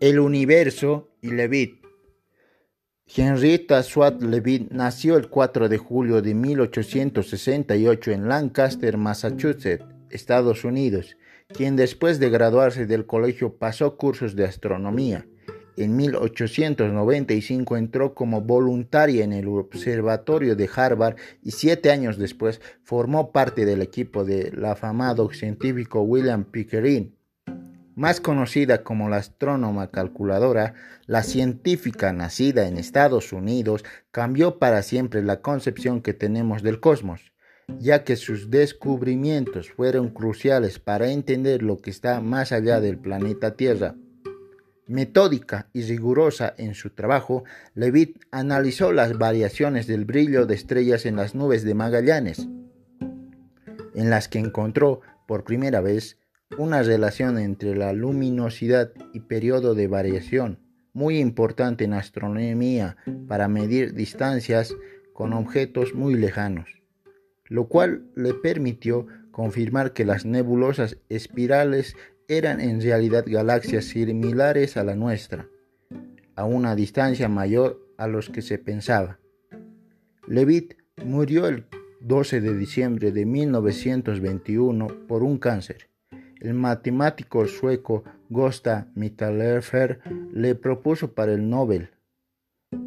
[0.00, 1.84] El universo y Levitt.
[3.04, 11.16] Henrietta Swat Levitt nació el 4 de julio de 1868 en Lancaster, Massachusetts, Estados Unidos,
[11.48, 15.26] quien después de graduarse del colegio pasó cursos de astronomía.
[15.76, 23.32] En 1895 entró como voluntaria en el Observatorio de Harvard y siete años después formó
[23.32, 27.17] parte del equipo del afamado científico William Pickering
[27.98, 30.74] más conocida como la astrónoma calculadora,
[31.06, 37.32] la científica nacida en Estados Unidos cambió para siempre la concepción que tenemos del cosmos,
[37.80, 43.56] ya que sus descubrimientos fueron cruciales para entender lo que está más allá del planeta
[43.56, 43.96] Tierra.
[44.86, 47.42] Metódica y rigurosa en su trabajo,
[47.74, 52.46] Levitt analizó las variaciones del brillo de estrellas en las nubes de Magallanes,
[53.96, 56.16] en las que encontró por primera vez
[56.56, 60.58] una relación entre la luminosidad y periodo de variación,
[60.92, 62.96] muy importante en astronomía
[63.28, 64.74] para medir distancias
[65.12, 66.68] con objetos muy lejanos,
[67.46, 71.96] lo cual le permitió confirmar que las nebulosas espirales
[72.28, 75.48] eran en realidad galaxias similares a la nuestra,
[76.34, 79.18] a una distancia mayor a los que se pensaba.
[80.26, 81.66] Levitt murió el
[82.00, 85.88] 12 de diciembre de 1921 por un cáncer.
[86.40, 90.00] El matemático sueco Gosta Mitterlehrer
[90.32, 91.90] le propuso para el Nobel,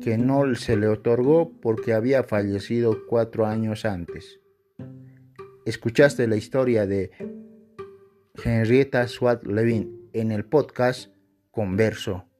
[0.01, 4.39] que no se le otorgó porque había fallecido cuatro años antes.
[5.65, 7.11] Escuchaste la historia de
[8.43, 11.11] Henrietta Swat Levin en el podcast
[11.51, 12.30] Converso.